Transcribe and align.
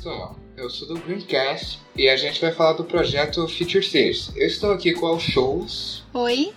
pessoal, 0.00 0.34
eu 0.56 0.70
sou 0.70 0.88
do 0.88 0.98
Greencast 1.00 1.78
e 1.94 2.08
a 2.08 2.16
gente 2.16 2.40
vai 2.40 2.52
falar 2.52 2.72
do 2.72 2.84
projeto 2.84 3.46
Future 3.46 3.84
Cities. 3.84 4.32
Eu 4.34 4.46
estou 4.46 4.72
aqui 4.72 4.94
com 4.94 5.14
o 5.14 5.20
Shows. 5.20 6.04
Oi. 6.14 6.52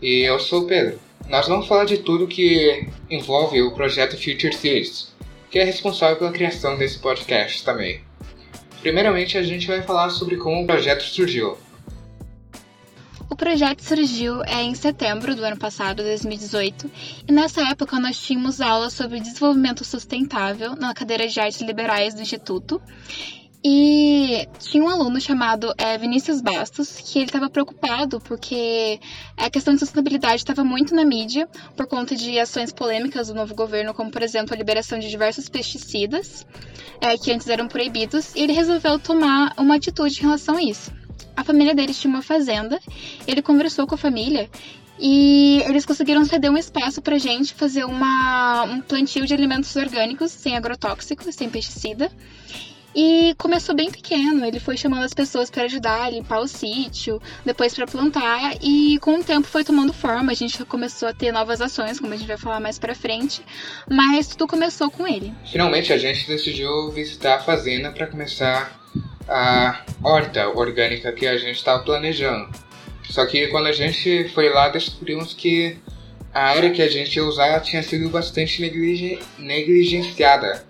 E 0.00 0.20
eu 0.28 0.38
sou 0.38 0.64
o 0.64 0.66
Pedro. 0.66 1.00
Nós 1.28 1.48
vamos 1.48 1.66
falar 1.66 1.86
de 1.86 1.98
tudo 1.98 2.26
que 2.26 2.86
envolve 3.08 3.62
o 3.62 3.72
projeto 3.72 4.16
Future 4.16 4.52
Cities, 4.52 5.11
que 5.52 5.58
é 5.58 5.64
responsável 5.64 6.16
pela 6.16 6.32
criação 6.32 6.78
desse 6.78 6.98
podcast 6.98 7.62
também. 7.62 8.00
Primeiramente, 8.80 9.36
a 9.36 9.42
gente 9.42 9.66
vai 9.66 9.82
falar 9.82 10.08
sobre 10.08 10.38
como 10.38 10.62
o 10.62 10.66
projeto 10.66 11.02
surgiu. 11.02 11.58
O 13.28 13.36
projeto 13.36 13.82
surgiu 13.82 14.42
é, 14.44 14.62
em 14.62 14.74
setembro 14.74 15.36
do 15.36 15.44
ano 15.44 15.58
passado, 15.58 16.02
2018, 16.02 16.90
e 17.28 17.32
nessa 17.32 17.68
época 17.68 18.00
nós 18.00 18.18
tínhamos 18.18 18.62
aulas 18.62 18.94
sobre 18.94 19.20
desenvolvimento 19.20 19.84
sustentável 19.84 20.74
na 20.74 20.94
cadeira 20.94 21.28
de 21.28 21.38
artes 21.38 21.60
liberais 21.60 22.14
do 22.14 22.22
Instituto. 22.22 22.80
E 23.64 24.48
tinha 24.58 24.82
um 24.82 24.88
aluno 24.88 25.20
chamado 25.20 25.72
é, 25.78 25.96
Vinícius 25.96 26.40
Bastos, 26.40 26.96
que 26.96 27.18
ele 27.18 27.26
estava 27.26 27.48
preocupado 27.48 28.20
porque 28.20 28.98
a 29.36 29.48
questão 29.48 29.72
de 29.72 29.80
sustentabilidade 29.80 30.36
estava 30.36 30.64
muito 30.64 30.94
na 30.94 31.04
mídia 31.04 31.48
por 31.76 31.86
conta 31.86 32.16
de 32.16 32.38
ações 32.40 32.72
polêmicas 32.72 33.28
do 33.28 33.34
novo 33.34 33.54
governo, 33.54 33.94
como 33.94 34.10
por 34.10 34.22
exemplo 34.22 34.52
a 34.52 34.56
liberação 34.56 34.98
de 34.98 35.08
diversos 35.08 35.48
pesticidas 35.48 36.44
é, 37.00 37.16
que 37.16 37.30
antes 37.30 37.48
eram 37.48 37.68
proibidos, 37.68 38.34
e 38.34 38.40
ele 38.40 38.52
resolveu 38.52 38.98
tomar 38.98 39.54
uma 39.56 39.76
atitude 39.76 40.18
em 40.18 40.22
relação 40.22 40.56
a 40.56 40.62
isso 40.62 40.90
a 41.36 41.44
família 41.44 41.74
deles 41.74 41.98
tinha 41.98 42.12
uma 42.12 42.22
fazenda, 42.22 42.80
ele 43.26 43.42
conversou 43.42 43.86
com 43.86 43.94
a 43.94 43.98
família 43.98 44.50
e 44.98 45.62
eles 45.66 45.84
conseguiram 45.84 46.24
ceder 46.24 46.50
um 46.50 46.56
espaço 46.56 47.00
pra 47.00 47.18
gente 47.18 47.54
fazer 47.54 47.84
uma, 47.84 48.64
um 48.64 48.80
plantio 48.80 49.26
de 49.26 49.34
alimentos 49.34 49.74
orgânicos, 49.74 50.30
sem 50.30 50.56
agrotóxicos, 50.56 51.34
sem 51.34 51.48
pesticida. 51.48 52.10
E 52.94 53.34
começou 53.38 53.74
bem 53.74 53.90
pequeno, 53.90 54.44
ele 54.44 54.60
foi 54.60 54.76
chamando 54.76 55.04
as 55.04 55.14
pessoas 55.14 55.50
para 55.50 55.62
ajudar 55.62 56.02
a 56.02 56.10
limpar 56.10 56.40
o 56.40 56.48
sítio, 56.48 57.20
depois 57.44 57.74
para 57.74 57.86
plantar, 57.86 58.56
e 58.60 58.98
com 58.98 59.14
o 59.14 59.24
tempo 59.24 59.46
foi 59.46 59.64
tomando 59.64 59.92
forma, 59.92 60.30
a 60.30 60.34
gente 60.34 60.62
começou 60.66 61.08
a 61.08 61.14
ter 61.14 61.32
novas 61.32 61.60
ações, 61.60 61.98
como 61.98 62.12
a 62.12 62.16
gente 62.16 62.26
vai 62.26 62.36
falar 62.36 62.60
mais 62.60 62.78
para 62.78 62.94
frente, 62.94 63.42
mas 63.90 64.26
tudo 64.26 64.46
começou 64.46 64.90
com 64.90 65.06
ele. 65.06 65.32
Finalmente 65.50 65.92
a 65.92 65.98
gente 65.98 66.26
decidiu 66.26 66.90
visitar 66.90 67.36
a 67.36 67.40
fazenda 67.40 67.90
para 67.90 68.06
começar 68.06 68.78
a 69.28 69.84
horta 70.02 70.48
orgânica 70.48 71.12
que 71.12 71.26
a 71.26 71.38
gente 71.38 71.56
estava 71.56 71.82
planejando. 71.82 72.50
Só 73.08 73.24
que 73.26 73.48
quando 73.48 73.68
a 73.68 73.72
gente 73.72 74.28
foi 74.34 74.50
lá, 74.50 74.68
descobrimos 74.68 75.32
que 75.32 75.78
a 76.32 76.44
área 76.44 76.70
que 76.70 76.82
a 76.82 76.88
gente 76.88 77.16
ia 77.16 77.24
usar 77.24 77.60
tinha 77.60 77.82
sido 77.82 78.08
bastante 78.08 78.60
negligenciada 79.38 80.64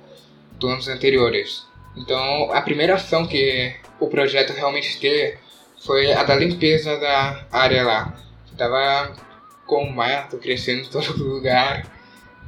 dos 0.58 0.70
anos 0.70 0.88
anteriores. 0.88 1.71
Então, 1.96 2.52
a 2.52 2.62
primeira 2.62 2.94
ação 2.94 3.26
que 3.26 3.74
o 4.00 4.08
projeto 4.08 4.52
realmente 4.52 4.98
teve 4.98 5.38
foi 5.84 6.12
a 6.12 6.22
da 6.22 6.34
limpeza 6.34 6.98
da 6.98 7.46
área 7.50 7.84
lá. 7.84 8.16
Tava 8.56 9.14
com 9.66 9.84
o 9.84 9.92
mato 9.92 10.38
crescendo 10.38 10.82
em 10.82 10.90
todo 10.90 11.16
lugar. 11.24 11.86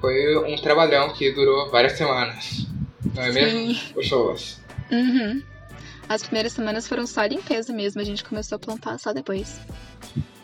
Foi 0.00 0.36
um 0.38 0.56
trabalhão 0.56 1.12
que 1.12 1.32
durou 1.32 1.70
várias 1.70 1.92
semanas. 1.92 2.66
Não 3.14 3.22
é 3.22 3.32
Sim. 3.32 3.40
mesmo? 3.40 3.94
Pessoas. 3.94 4.60
Uhum. 4.90 5.42
As 6.08 6.22
primeiras 6.22 6.52
semanas 6.52 6.86
foram 6.86 7.06
só 7.06 7.24
limpeza 7.24 7.72
mesmo, 7.72 8.00
a 8.00 8.04
gente 8.04 8.22
começou 8.22 8.56
a 8.56 8.58
plantar 8.58 8.98
só 8.98 9.12
depois. 9.12 9.60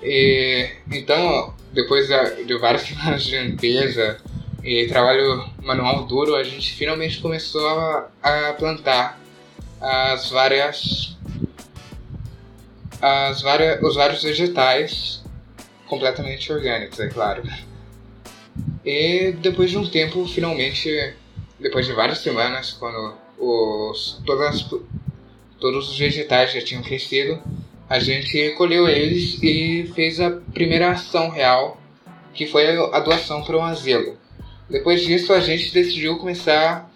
E, 0.03 0.71
então, 0.91 1.55
depois 1.73 2.09
de 2.09 2.59
várias 2.59 2.83
semanas 2.89 3.23
de 3.23 3.39
limpeza 3.39 4.19
e 4.63 4.87
trabalho 4.87 5.49
manual 5.63 6.05
duro, 6.05 6.35
a 6.35 6.43
gente 6.43 6.75
finalmente 6.75 7.21
começou 7.21 7.67
a, 8.23 8.55
plantar 8.59 9.19
as 9.81 10.31
várias, 10.31 11.17
as 13.01 13.43
várias, 13.43 13.83
os 13.83 13.95
vários 13.95 14.23
vegetais 14.23 15.23
completamente 15.87 16.53
orgânicos, 16.53 17.01
é 17.01 17.09
claro. 17.09 17.43
E 18.85 19.33
depois 19.41 19.71
de 19.71 19.79
um 19.79 19.89
tempo, 19.89 20.27
finalmente, 20.27 21.15
depois 21.59 21.87
de 21.87 21.93
várias 21.93 22.19
semanas, 22.19 22.73
quando 22.73 23.15
os, 23.39 24.21
todas 24.25 24.55
as 24.55 24.71
todos 25.61 25.91
os 25.91 25.99
vegetais 25.99 26.53
já 26.53 26.63
tinham 26.63 26.83
crescido, 26.83 27.41
a 27.89 27.99
gente 27.99 28.51
colheu 28.53 28.89
eles 28.89 29.41
e 29.43 29.93
fez 29.95 30.19
a 30.19 30.31
primeira 30.31 30.91
ação 30.91 31.29
real, 31.29 31.79
que 32.33 32.47
foi 32.47 32.67
a 32.93 33.01
doação 33.01 33.43
para 33.45 33.59
um 33.59 33.65
asilo. 33.65 34.17
Depois 34.71 35.03
disso, 35.03 35.33
a 35.33 35.41
gente 35.41 35.75
decidiu 35.75 36.17
começar 36.19 36.89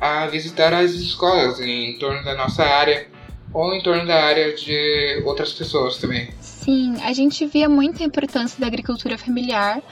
a 0.00 0.26
visitar 0.28 0.72
as 0.72 0.92
escolas 0.92 1.60
em 1.60 1.98
torno 1.98 2.22
da 2.24 2.34
nossa 2.34 2.62
área 2.64 3.08
ou 3.56 3.74
em 3.74 3.80
torno 3.80 4.06
da 4.06 4.22
área 4.22 4.52
de 4.52 5.22
outras 5.24 5.50
pessoas 5.54 5.96
também. 5.96 6.28
Sim, 6.42 6.94
a 7.02 7.12
gente 7.14 7.46
via 7.46 7.70
muita 7.70 8.04
importância 8.04 8.60
da 8.60 8.66
agricultura 8.66 9.16
familiar 9.16 9.82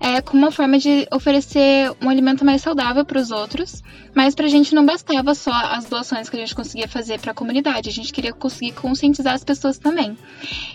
é, 0.00 0.22
como 0.22 0.42
uma 0.42 0.50
forma 0.50 0.78
de 0.78 1.06
oferecer 1.12 1.92
um 2.00 2.08
alimento 2.08 2.42
mais 2.42 2.62
saudável 2.62 3.04
para 3.04 3.20
os 3.20 3.30
outros, 3.30 3.82
mas 4.14 4.34
para 4.34 4.46
a 4.46 4.48
gente 4.48 4.74
não 4.74 4.86
bastava 4.86 5.34
só 5.34 5.52
as 5.52 5.84
doações 5.84 6.30
que 6.30 6.36
a 6.36 6.40
gente 6.40 6.54
conseguia 6.54 6.88
fazer 6.88 7.20
para 7.20 7.32
a 7.32 7.34
comunidade, 7.34 7.88
a 7.90 7.92
gente 7.92 8.12
queria 8.12 8.32
conseguir 8.32 8.72
conscientizar 8.72 9.34
as 9.34 9.44
pessoas 9.44 9.76
também. 9.76 10.16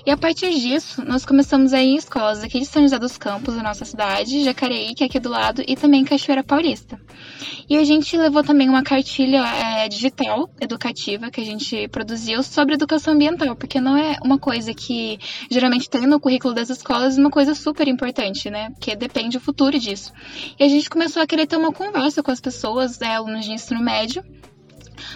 E 0.05 0.11
a 0.11 0.15
partir 0.15 0.51
disso, 0.51 1.03
nós 1.03 1.25
começamos 1.25 1.73
a 1.73 1.81
ir 1.81 1.87
em 1.87 1.95
escolas 1.95 2.43
aqui 2.43 2.59
de 2.59 2.65
São 2.65 2.83
José 2.83 2.99
dos 2.99 3.17
Campos, 3.17 3.55
na 3.55 3.63
nossa 3.63 3.83
cidade, 3.83 4.43
Jacareí, 4.43 4.93
que 4.93 5.03
é 5.03 5.07
aqui 5.07 5.19
do 5.19 5.29
lado, 5.29 5.63
e 5.67 5.75
também 5.75 6.05
Cachoeira 6.05 6.43
Paulista. 6.43 6.99
E 7.69 7.75
a 7.75 7.83
gente 7.83 8.15
levou 8.15 8.43
também 8.43 8.69
uma 8.69 8.81
cartilha 8.81 9.43
é, 9.45 9.89
digital 9.89 10.49
educativa 10.59 11.29
que 11.29 11.41
a 11.41 11.43
gente 11.43 11.87
produziu 11.89 12.41
sobre 12.41 12.75
educação 12.75 13.13
ambiental, 13.13 13.55
porque 13.55 13.81
não 13.81 13.97
é 13.97 14.17
uma 14.23 14.39
coisa 14.39 14.73
que 14.73 15.19
geralmente 15.51 15.89
tem 15.89 16.07
no 16.07 16.19
currículo 16.19 16.53
das 16.53 16.69
escolas, 16.69 17.17
uma 17.17 17.29
coisa 17.29 17.53
super 17.53 17.87
importante, 17.87 18.49
né? 18.49 18.69
Porque 18.71 18.95
depende 18.95 19.35
o 19.37 19.41
futuro 19.41 19.77
disso. 19.77 20.13
E 20.57 20.63
a 20.63 20.69
gente 20.69 20.89
começou 20.89 21.21
a 21.21 21.27
querer 21.27 21.45
ter 21.45 21.57
uma 21.57 21.73
conversa 21.73 22.23
com 22.23 22.31
as 22.31 22.39
pessoas, 22.39 22.99
né, 22.99 23.15
alunos 23.15 23.43
de 23.43 23.51
ensino 23.51 23.81
médio, 23.81 24.23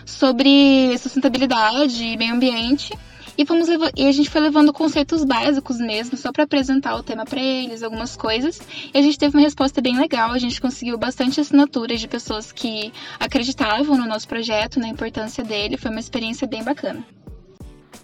sobre 0.06 0.98
sustentabilidade 0.98 2.04
e 2.04 2.18
meio 2.18 2.34
ambiente. 2.34 2.94
E, 3.38 3.46
fomos 3.46 3.68
e 3.96 4.08
a 4.08 4.12
gente 4.12 4.30
foi 4.30 4.42
levando 4.42 4.74
conceitos 4.74 5.24
básicos 5.24 5.78
mesmo, 5.78 6.18
só 6.18 6.32
para 6.32 6.44
apresentar 6.44 6.96
o 6.96 7.04
tema 7.04 7.26
para 7.26 7.42
eles, 7.42 7.82
algumas 7.82 8.16
coisas. 8.16 8.60
E 8.94 8.98
a 8.98 9.02
gente 9.02 9.18
teve 9.18 9.36
uma 9.38 9.44
resposta 9.44 9.82
bem 9.82 9.98
legal, 9.98 10.32
a 10.32 10.38
gente 10.38 10.60
conseguiu 10.60 10.98
bastante 10.98 11.40
assinaturas 11.40 12.00
de 12.00 12.08
pessoas 12.08 12.52
que 12.52 12.92
acreditavam 13.20 13.98
no 13.98 14.06
nosso 14.06 14.28
projeto, 14.28 14.80
na 14.80 14.88
importância 14.88 15.44
dele. 15.44 15.78
Foi 15.78 15.90
uma 15.92 16.00
experiência 16.00 16.48
bem 16.48 16.64
bacana. 16.64 17.06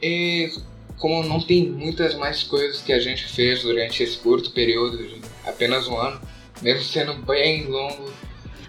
E 0.02 0.52
como 0.98 1.24
não 1.24 1.40
tem 1.40 1.70
muitas 1.70 2.16
mais 2.16 2.44
coisas 2.44 2.82
que 2.82 2.92
a 2.92 3.00
gente 3.00 3.26
fez 3.26 3.62
durante 3.62 4.02
esse 4.02 4.18
curto 4.18 4.52
período, 4.52 4.98
de 4.98 5.22
apenas 5.46 5.88
um 5.88 5.98
ano, 5.98 6.20
mesmo 6.62 6.84
sendo 6.84 7.14
bem 7.26 7.66
longo. 7.68 8.12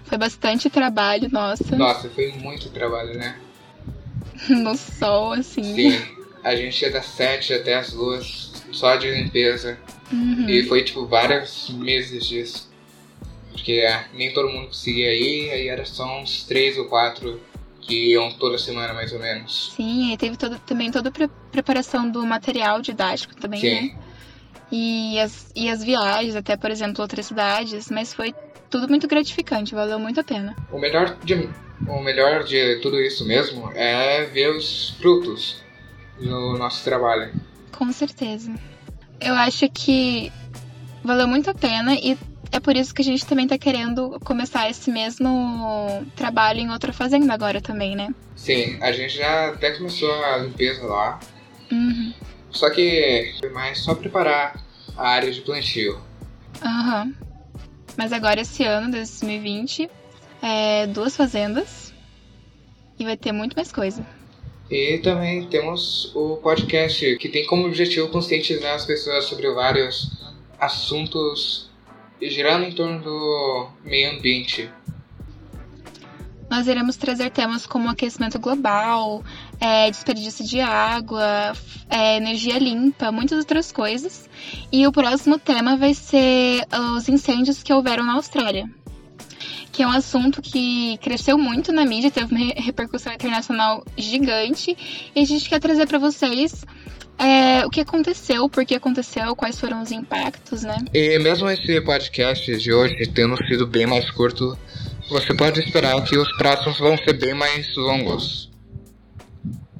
Foi 0.03 0.17
bastante 0.17 0.69
trabalho, 0.69 1.29
nossa. 1.31 1.75
Nossa, 1.75 2.09
foi 2.09 2.31
muito 2.33 2.69
trabalho, 2.69 3.17
né? 3.17 3.35
no 4.49 4.75
sol, 4.75 5.33
assim. 5.33 5.63
Sim, 5.63 6.18
a 6.43 6.55
gente 6.55 6.81
ia 6.81 6.91
das 6.91 7.05
sete 7.05 7.53
até 7.53 7.75
as 7.75 7.93
duas, 7.93 8.51
só 8.71 8.95
de 8.95 9.09
limpeza. 9.09 9.77
Uhum. 10.11 10.49
E 10.49 10.63
foi 10.63 10.83
tipo 10.83 11.05
vários 11.05 11.69
meses 11.69 12.27
disso. 12.27 12.69
Porque 13.51 13.85
ah, 13.87 14.05
nem 14.13 14.33
todo 14.33 14.49
mundo 14.49 14.67
conseguia 14.67 15.13
ir, 15.13 15.51
aí 15.51 15.67
era 15.67 15.85
só 15.85 16.19
uns 16.19 16.43
três 16.43 16.77
ou 16.77 16.85
quatro 16.85 17.39
que 17.81 18.11
iam 18.11 18.31
toda 18.33 18.57
semana 18.57 18.93
mais 18.93 19.11
ou 19.11 19.19
menos. 19.19 19.73
Sim, 19.75 20.13
e 20.13 20.17
teve 20.17 20.37
todo, 20.37 20.57
também 20.59 20.91
toda 20.91 21.09
a 21.09 21.11
pre 21.11 21.29
preparação 21.51 22.09
do 22.09 22.25
material 22.25 22.81
didático 22.81 23.35
também, 23.35 23.59
Sim. 23.59 23.81
né? 23.81 23.99
E 24.71 25.19
as, 25.19 25.51
e 25.55 25.67
as 25.67 25.83
viagens, 25.83 26.35
até, 26.35 26.55
por 26.55 26.69
exemplo, 26.69 27.01
outras 27.01 27.25
cidades, 27.25 27.89
mas 27.89 28.13
foi 28.13 28.35
tudo 28.69 28.87
muito 28.87 29.07
gratificante, 29.07 29.73
valeu 29.73 29.97
muito 29.97 30.19
a 30.19 30.23
pena. 30.23 30.55
O 30.71 30.77
melhor 30.77 31.17
de, 31.23 31.49
o 31.87 32.01
melhor 32.01 32.43
de 32.43 32.75
tudo 32.81 33.01
isso 33.01 33.25
mesmo 33.25 33.71
é 33.73 34.25
ver 34.25 34.55
os 34.55 34.91
frutos 34.99 35.63
do 36.19 36.57
nosso 36.57 36.83
trabalho. 36.83 37.33
Com 37.71 37.91
certeza. 37.91 38.53
Eu 39.19 39.33
acho 39.35 39.69
que 39.69 40.31
valeu 41.03 41.27
muito 41.27 41.49
a 41.49 41.53
pena 41.53 41.93
e 41.95 42.17
é 42.51 42.59
por 42.59 42.75
isso 42.75 42.93
que 42.93 43.01
a 43.01 43.05
gente 43.05 43.25
também 43.25 43.47
tá 43.47 43.57
querendo 43.57 44.19
começar 44.21 44.69
esse 44.69 44.91
mesmo 44.91 46.05
trabalho 46.15 46.59
em 46.59 46.71
outra 46.71 46.91
fazenda 46.91 47.33
agora 47.33 47.61
também, 47.61 47.95
né? 47.95 48.13
Sim, 48.35 48.77
a 48.81 48.91
gente 48.91 49.17
já 49.17 49.49
até 49.49 49.71
começou 49.71 50.11
a 50.23 50.37
limpeza 50.37 50.83
lá. 50.83 51.19
Uhum. 51.71 52.13
Só 52.51 52.69
que 52.69 53.35
foi 53.39 53.49
mais 53.49 53.79
só 53.79 53.93
preparar 53.93 54.63
a 54.97 55.09
área 55.09 55.31
de 55.31 55.41
plantio. 55.41 56.01
Aham. 56.61 57.03
Uhum. 57.05 57.29
Mas 57.97 58.13
agora 58.13 58.41
esse 58.41 58.63
ano, 58.63 58.91
2020, 58.91 59.89
é, 60.41 60.87
duas 60.87 61.17
fazendas 61.17 61.93
e 62.97 63.03
vai 63.03 63.17
ter 63.17 63.31
muito 63.31 63.55
mais 63.55 63.71
coisa. 63.71 64.05
E 64.69 64.99
também 64.99 65.47
temos 65.47 66.11
o 66.15 66.37
podcast, 66.37 67.17
que 67.17 67.27
tem 67.27 67.45
como 67.47 67.65
objetivo 67.65 68.09
conscientizar 68.09 68.75
as 68.75 68.85
pessoas 68.85 69.25
sobre 69.25 69.49
vários 69.51 70.11
assuntos 70.59 71.69
girando 72.21 72.65
em 72.65 72.71
torno 72.71 73.01
do 73.01 73.69
meio 73.83 74.11
ambiente. 74.11 74.69
Nós 76.49 76.67
iremos 76.67 76.97
trazer 76.97 77.29
temas 77.29 77.65
como 77.65 77.89
aquecimento 77.89 78.39
global, 78.39 79.23
é, 79.59 79.89
desperdício 79.89 80.45
de 80.45 80.59
água, 80.59 81.53
é, 81.89 82.17
energia 82.17 82.57
limpa, 82.57 83.11
muitas 83.11 83.37
outras 83.37 83.71
coisas. 83.71 84.27
E 84.71 84.85
o 84.85 84.91
próximo 84.91 85.37
tema 85.37 85.77
vai 85.77 85.93
ser 85.93 86.65
os 86.95 87.07
incêndios 87.07 87.61
que 87.61 87.71
houveram 87.71 88.03
na 88.03 88.13
Austrália 88.13 88.69
que 89.79 89.83
é 89.83 89.87
um 89.87 89.91
assunto 89.91 90.41
que 90.41 90.97
cresceu 90.97 91.37
muito 91.37 91.71
na 91.71 91.85
mídia, 91.85 92.11
teve 92.11 92.35
uma 92.35 92.53
repercussão 92.53 93.13
internacional 93.13 93.81
gigante, 93.97 94.75
e 95.15 95.21
a 95.21 95.25
gente 95.25 95.47
quer 95.47 95.57
trazer 95.57 95.87
para 95.87 95.97
vocês 95.97 96.65
é, 97.17 97.65
o 97.65 97.69
que 97.69 97.79
aconteceu, 97.79 98.49
por 98.49 98.65
que 98.65 98.75
aconteceu, 98.75 99.33
quais 99.37 99.57
foram 99.57 99.81
os 99.81 99.89
impactos, 99.89 100.63
né? 100.63 100.75
E 100.93 101.17
mesmo 101.19 101.49
esse 101.49 101.79
podcast 101.79 102.57
de 102.57 102.73
hoje 102.73 103.07
tendo 103.15 103.37
sido 103.47 103.65
bem 103.65 103.85
mais 103.85 104.11
curto, 104.11 104.57
você 105.09 105.33
pode 105.33 105.61
esperar 105.61 106.03
que 106.03 106.17
os 106.17 106.29
próximos 106.35 106.77
vão 106.77 106.97
ser 106.97 107.13
bem 107.13 107.33
mais 107.33 107.73
longos. 107.77 108.51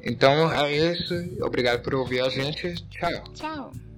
Então 0.02 0.50
é 0.50 0.94
isso. 0.94 1.14
Obrigado 1.42 1.82
por 1.82 1.94
ouvir 1.94 2.22
a 2.22 2.30
gente. 2.30 2.74
Tchau. 2.90 3.24
Tchau. 3.34 3.89